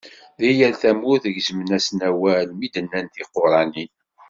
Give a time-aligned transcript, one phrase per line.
[0.39, 3.91] Di yal tamurt gezmen-asen awal mi d-nnan tiquranin.